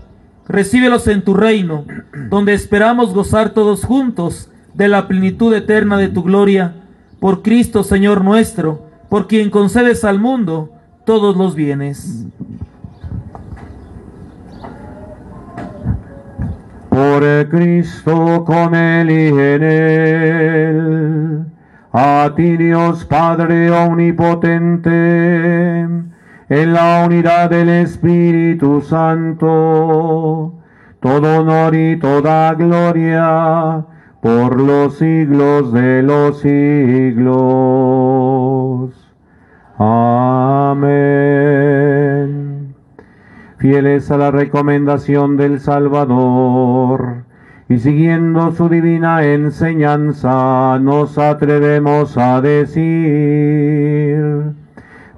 [0.48, 1.86] Recíbelos en tu reino,
[2.30, 6.76] donde esperamos gozar todos juntos de la plenitud eterna de tu gloria,
[7.20, 10.72] por Cristo Señor nuestro, por quien concedes al mundo
[11.06, 12.28] todos los bienes.
[17.00, 19.32] por Cristo con Él y.
[21.94, 25.88] A ti Dios Padre Omnipotente,
[26.50, 30.54] en la unidad del Espíritu Santo,
[31.00, 33.86] todo honor y toda gloria
[34.22, 37.30] por los siglos de los siglos.
[39.78, 41.40] Amén
[43.60, 47.26] fieles a la recomendación del Salvador,
[47.68, 52.84] y siguiendo su divina enseñanza, nos atrevemos a decir,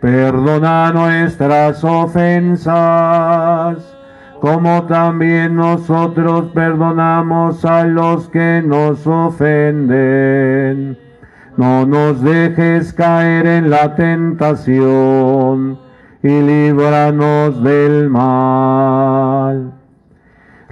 [0.00, 2.76] Perdona nuestras ofensas,
[4.40, 10.96] como también nosotros perdonamos a los que nos ofenden.
[11.56, 15.78] No nos dejes caer en la tentación
[16.22, 19.72] y líbranos del mal.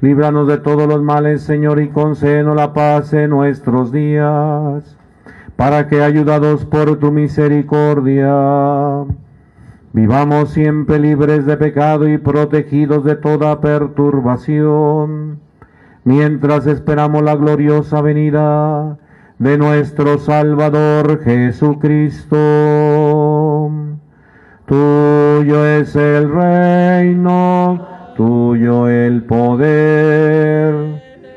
[0.00, 4.96] Líbranos de todos los males, Señor, y concédenos la paz en nuestros días,
[5.56, 9.04] para que, ayudados por tu misericordia,
[9.92, 15.40] vivamos siempre libres de pecado y protegidos de toda perturbación,
[16.04, 18.98] mientras esperamos la gloriosa venida
[19.38, 22.36] de nuestro Salvador Jesucristo.
[24.66, 30.74] Tuyo es el reino tuyo el poder.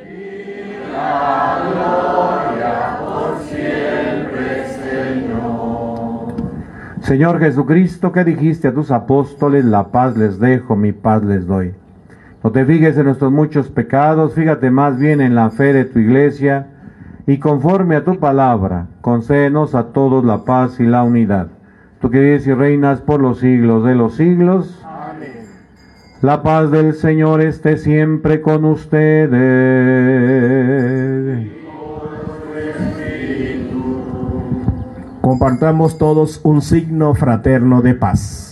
[0.07, 2.08] Y la
[7.09, 11.73] Señor Jesucristo, que dijiste a tus apóstoles, la paz les dejo, mi paz les doy.
[12.43, 15.97] No te fijes en nuestros muchos pecados, fíjate más bien en la fe de tu
[15.97, 16.67] iglesia
[17.25, 21.47] y conforme a tu palabra, concédenos a todos la paz y la unidad.
[21.99, 24.85] Tú que vives y reinas por los siglos de los siglos.
[26.21, 29.29] La paz del Señor esté siempre con ustedes.
[35.29, 38.48] Compartamos todos un signo fraterno de paz.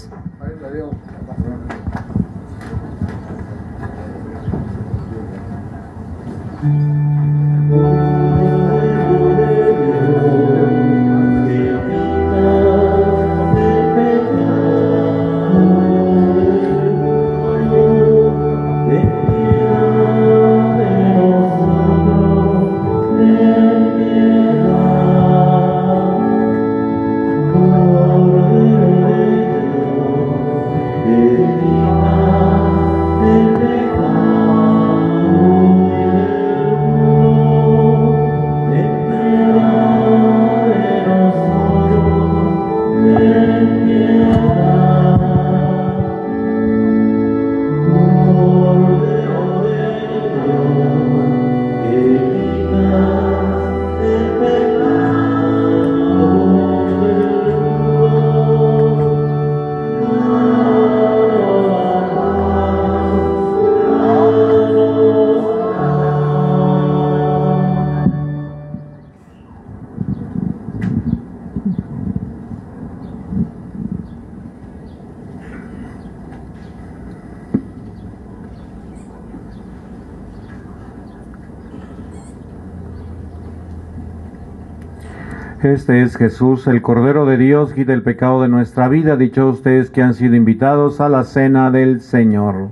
[85.64, 89.18] Este es Jesús, el Cordero de Dios, quita el pecado de nuestra vida.
[89.18, 92.70] Dicho ustedes que han sido invitados a la cena del Señor.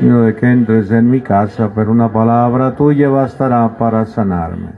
[0.00, 4.70] No de que entres en mi casa, pero una palabra tuya bastará para sanarme.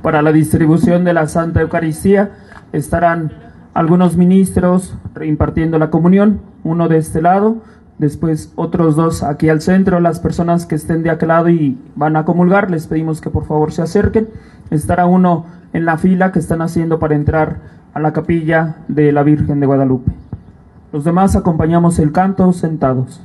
[0.00, 2.30] Para la distribución de la Santa Eucaristía
[2.72, 3.32] estarán
[3.74, 7.62] algunos ministros impartiendo la comunión, uno de este lado,
[7.98, 12.14] después otros dos aquí al centro, las personas que estén de aquel lado y van
[12.14, 14.28] a comulgar, les pedimos que por favor se acerquen.
[14.70, 17.58] Estará uno en la fila que están haciendo para entrar
[17.92, 20.12] a la capilla de la Virgen de Guadalupe.
[20.92, 23.20] Los demás acompañamos el canto sentados.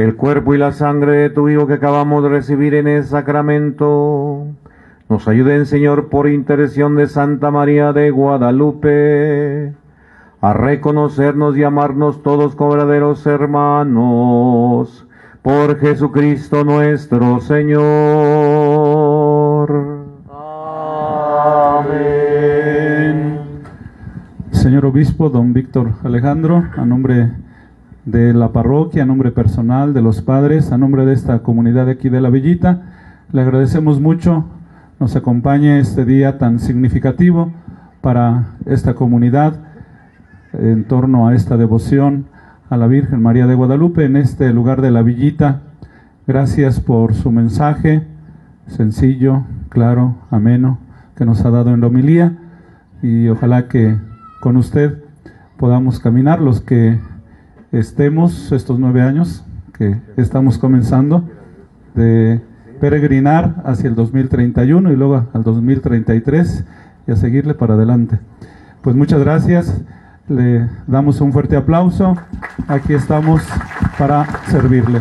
[0.00, 4.46] El cuerpo y la sangre de tu Hijo que acabamos de recibir en el sacramento
[5.10, 9.74] nos ayuden, Señor, por intercesión de Santa María de Guadalupe,
[10.40, 15.06] a reconocernos y amarnos todos como verdaderos hermanos,
[15.42, 17.80] por Jesucristo nuestro Señor.
[21.70, 23.40] Amén.
[24.50, 27.32] Señor Obispo, don Víctor Alejandro, a nombre
[28.10, 32.08] de la parroquia, a nombre personal de los padres, a nombre de esta comunidad aquí
[32.08, 32.82] de la Villita,
[33.32, 34.44] le agradecemos mucho
[35.00, 37.50] nos acompañe este día tan significativo
[38.02, 39.54] para esta comunidad
[40.52, 42.26] en torno a esta devoción
[42.68, 45.62] a la Virgen María de Guadalupe en este lugar de la Villita.
[46.26, 48.06] Gracias por su mensaje
[48.66, 50.78] sencillo, claro, ameno
[51.16, 52.36] que nos ha dado en la homilía
[53.02, 53.96] y ojalá que
[54.42, 55.02] con usted
[55.56, 56.98] podamos caminar los que
[57.72, 59.44] estemos estos nueve años
[59.78, 61.28] que estamos comenzando
[61.94, 62.40] de
[62.80, 66.64] peregrinar hacia el 2031 y luego al 2033
[67.06, 68.18] y a seguirle para adelante.
[68.82, 69.82] Pues muchas gracias,
[70.28, 72.16] le damos un fuerte aplauso,
[72.66, 73.42] aquí estamos
[73.98, 75.00] para servirle.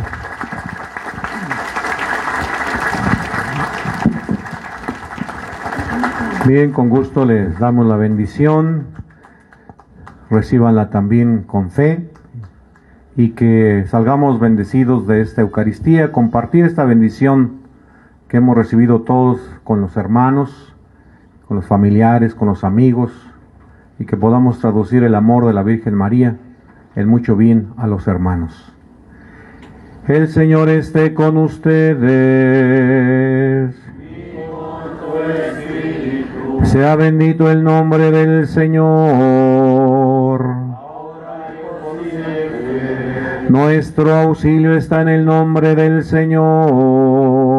[6.47, 8.87] Bien, con gusto les damos la bendición.
[10.31, 12.09] Recíbanla también con fe
[13.19, 17.57] y que salgamos bendecidos de esta Eucaristía, compartir esta bendición
[18.29, 20.73] que hemos recibido todos con los hermanos,
[21.45, 23.11] con los familiares, con los amigos
[23.99, 26.37] y que podamos traducir el amor de la Virgen María
[26.95, 28.73] en mucho bien a los hermanos.
[30.07, 31.75] El Señor esté con ustedes.
[36.63, 39.38] Sea bendito el nombre del Señor.
[43.49, 47.49] Nuestro auxilio está en el nombre del Señor.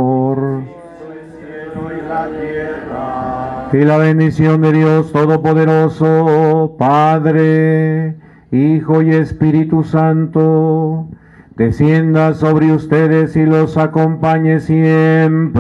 [3.73, 8.15] Y la bendición de Dios Todopoderoso, Padre,
[8.53, 11.09] Hijo y Espíritu Santo,
[11.57, 15.59] descienda sobre ustedes y los acompañe siempre.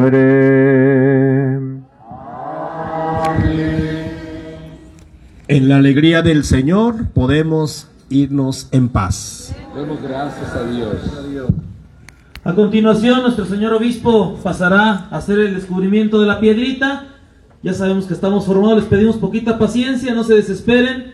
[5.49, 9.54] En la alegría del Señor podemos irnos en paz.
[9.74, 10.96] Demos gracias a Dios.
[12.42, 17.06] A continuación, nuestro señor obispo pasará a hacer el descubrimiento de la piedrita.
[17.62, 21.12] Ya sabemos que estamos formados, les pedimos poquita paciencia, no se desesperen.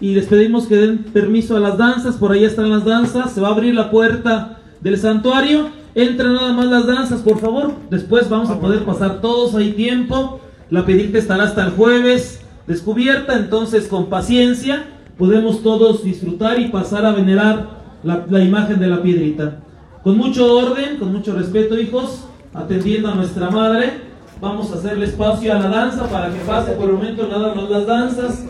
[0.00, 3.32] Y les pedimos que den permiso a las danzas, por ahí están las danzas.
[3.32, 5.68] Se va a abrir la puerta del santuario.
[5.94, 7.74] Entran nada más las danzas, por favor.
[7.90, 10.40] Después vamos a poder pasar todos, hay tiempo.
[10.70, 14.86] La piedrita estará hasta el jueves descubierta, entonces con paciencia
[15.18, 17.68] podemos todos disfrutar y pasar a venerar
[18.02, 19.60] la, la imagen de la piedrita.
[20.02, 23.92] Con mucho orden, con mucho respeto, hijos, atendiendo a nuestra madre,
[24.40, 27.70] vamos a hacerle espacio a la danza para que pase por el momento nada más
[27.70, 28.44] las danzas.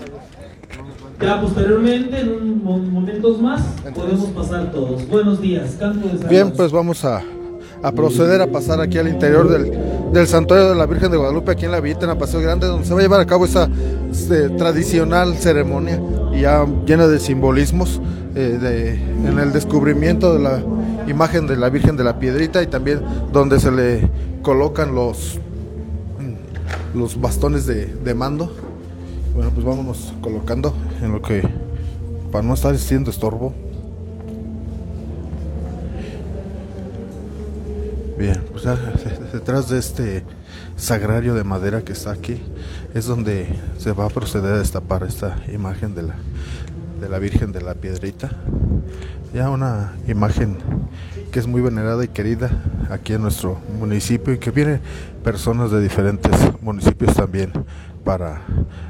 [1.21, 3.63] Ya posteriormente, en un mo- momentos más,
[3.95, 5.09] podemos pasar todos.
[5.09, 6.57] Buenos días, canto de Bien, salvas.
[6.57, 7.23] pues vamos a
[7.83, 9.71] a proceder a pasar aquí al interior del,
[10.13, 12.67] del santuario de la Virgen de Guadalupe, aquí en la Villita, en la Paseo Grande,
[12.67, 13.69] donde se va a llevar a cabo esa
[14.11, 16.01] este, tradicional ceremonia,
[16.33, 18.01] ya llena de simbolismos,
[18.35, 18.95] eh, de,
[19.29, 20.63] en el descubrimiento de la
[21.07, 23.01] imagen de la Virgen de la Piedrita y también
[23.33, 24.09] donde se le
[24.43, 25.39] colocan los,
[26.95, 28.53] los bastones de, de mando.
[29.35, 31.43] Bueno, pues vámonos colocando en lo que,
[32.31, 33.53] para no estar siendo estorbo.
[38.17, 38.79] Bien, pues ya
[39.45, 40.25] detrás de este
[40.75, 42.41] sagrario de madera que está aquí
[42.95, 46.15] es donde se va a proceder a destapar esta imagen de la,
[46.99, 48.31] de la Virgen de la Piedrita.
[49.35, 50.57] Ya una imagen
[51.31, 52.53] que es muy venerada y querida
[52.89, 54.81] aquí en nuestro municipio y que vienen
[55.23, 56.33] personas de diferentes
[56.63, 57.53] municipios también
[58.03, 58.41] para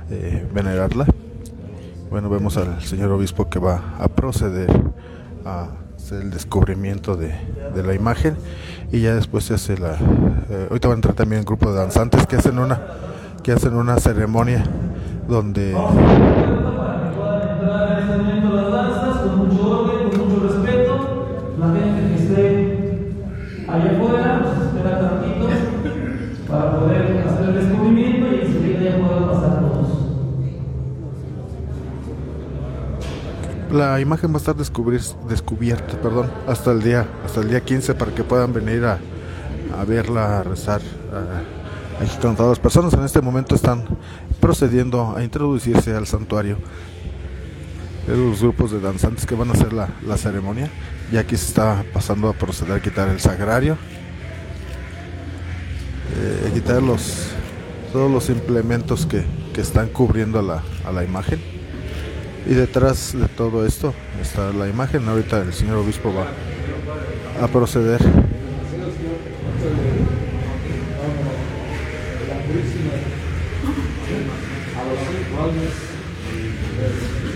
[0.09, 1.07] eh, venerarla.
[2.11, 4.71] Bueno, vemos al señor obispo que va a proceder
[5.45, 7.35] a el descubrimiento de,
[7.75, 8.37] de la imagen.
[8.93, 9.99] Y ya después se hace la
[10.51, 12.81] eh, ahorita va a entrar también un grupo de danzantes que hacen una
[13.43, 14.65] que hacen una ceremonia
[15.29, 15.75] donde
[33.75, 37.95] la imagen va a estar descubrir, descubierta perdón, hasta el día hasta el día 15
[37.95, 38.99] para que puedan venir a,
[39.79, 40.81] a verla, a rezar.
[41.13, 41.43] a-
[42.21, 43.85] todas las personas en este momento están
[44.41, 46.59] procediendo a introducirse al santuario.
[48.09, 50.69] Los grupos de danzantes que van a hacer la, la ceremonia.
[51.13, 53.77] Y aquí se está pasando a proceder a quitar el sagrario.
[56.17, 57.29] eh, a quitar los,
[57.93, 61.41] todos los implementos que, que están cubriendo a la, a la imagen.
[62.47, 65.09] Y detrás de todo esto está la imagen.
[65.09, 66.27] Ahorita el señor obispo va
[67.43, 68.01] a proceder.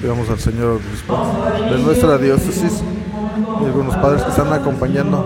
[0.06, 1.18] Vamos al señor obispo
[1.70, 2.82] de nuestra diócesis
[3.60, 5.24] y algunos padres que están acompañando.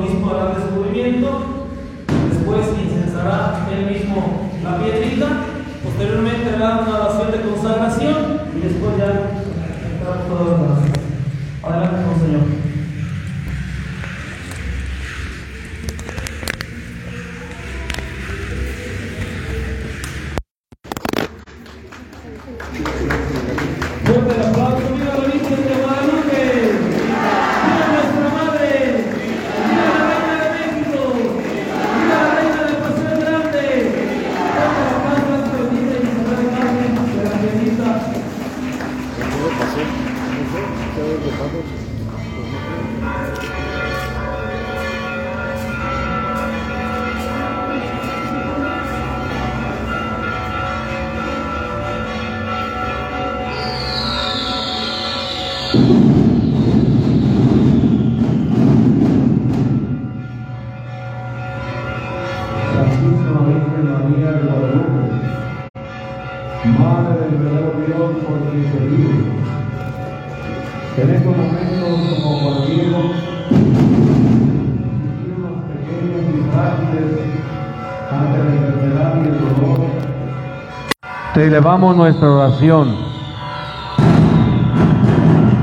[81.43, 82.95] Te elevamos nuestra oración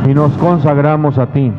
[0.05, 1.53] y nos consagramos a ti.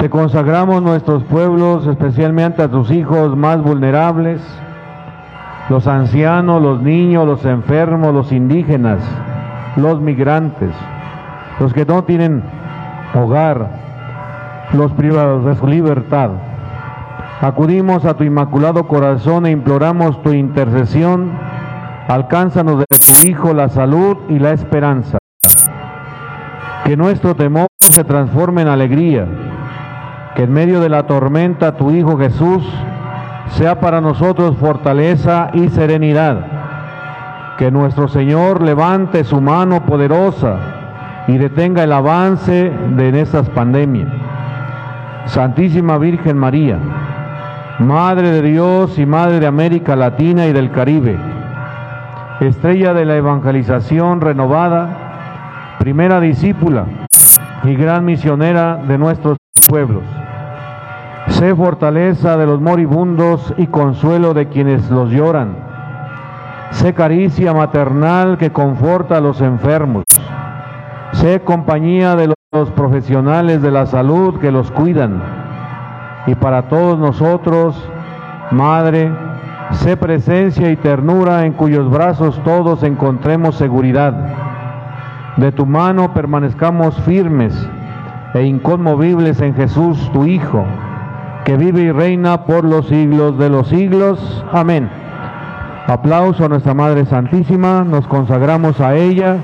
[0.00, 4.40] Te consagramos nuestros pueblos, especialmente a tus hijos más vulnerables,
[5.68, 8.98] los ancianos, los niños, los enfermos, los indígenas,
[9.76, 10.74] los migrantes,
[11.60, 12.42] los que no tienen
[13.14, 13.68] hogar,
[14.72, 16.30] los privados de su libertad.
[17.42, 21.30] Acudimos a tu inmaculado corazón e imploramos tu intercesión.
[22.08, 25.18] Alcánzanos de tu Hijo la salud y la esperanza.
[26.84, 29.26] Que nuestro temor se transforme en alegría
[30.34, 32.62] que en medio de la tormenta tu Hijo Jesús
[33.48, 36.46] sea para nosotros fortaleza y serenidad.
[37.58, 40.56] Que nuestro Señor levante su mano poderosa
[41.26, 44.08] y detenga el avance de estas pandemias.
[45.26, 46.78] Santísima Virgen María,
[47.78, 51.18] Madre de Dios y Madre de América Latina y del Caribe,
[52.40, 56.86] estrella de la evangelización renovada, primera discípula
[57.64, 59.36] y gran misionera de nuestros
[59.68, 60.02] pueblos.
[61.28, 65.56] Sé fortaleza de los moribundos y consuelo de quienes los lloran.
[66.70, 70.04] Sé caricia maternal que conforta a los enfermos.
[71.12, 75.22] Sé compañía de los profesionales de la salud que los cuidan.
[76.26, 77.90] y para todos nosotros,
[78.50, 79.12] Madre,
[79.72, 84.14] sé presencia y ternura en cuyos brazos todos encontremos seguridad.
[85.36, 87.54] De tu mano permanezcamos firmes
[88.34, 90.64] e inconmovibles en Jesús, tu Hijo,
[91.44, 94.44] que vive y reina por los siglos de los siglos.
[94.52, 94.90] Amén.
[95.86, 99.38] Aplauso a nuestra Madre Santísima, nos consagramos a ella,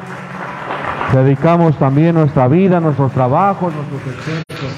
[1.12, 4.76] dedicamos también nuestra vida, nuestros trabajos, nuestros esfuerzos.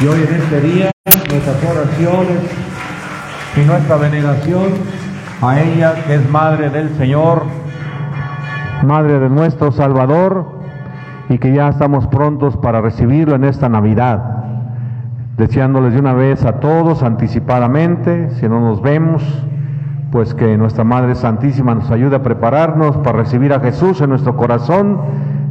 [0.00, 0.90] Y hoy en este día,
[1.28, 2.38] nuestras oraciones
[3.56, 4.72] y nuestra veneración
[5.40, 7.42] a ella, que es Madre del Señor,
[8.84, 10.46] Madre de nuestro Salvador,
[11.28, 14.22] y que ya estamos prontos para recibirlo en esta Navidad.
[15.36, 19.22] Deseándoles de una vez a todos anticipadamente, si no nos vemos,
[20.10, 24.36] pues que nuestra Madre Santísima nos ayude a prepararnos para recibir a Jesús en nuestro
[24.36, 25.00] corazón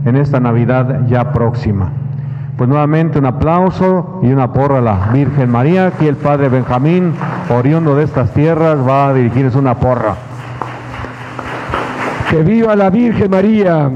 [0.06, 1.92] en esta Navidad ya próxima.
[2.58, 5.88] Pues nuevamente un aplauso y una porra a la Virgen María.
[5.88, 7.14] Aquí el Padre Benjamín,
[7.50, 10.16] oriundo de estas tierras, va a dirigirles una porra.
[12.30, 13.90] Que viva la Virgen María.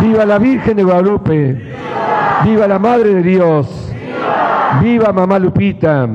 [0.00, 1.74] Viva la Virgen de Guadalupe.
[2.44, 3.92] Viva la Madre de Dios.
[4.82, 6.08] Viva Mamá Lupita.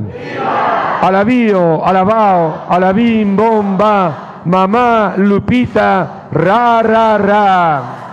[1.01, 8.08] Alabío, alabao, alabim, bomba, mamá Lupita, ra, ra, ra.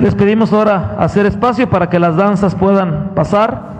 [0.00, 3.73] Les pedimos ahora hacer espacio para que las danzas puedan pasar.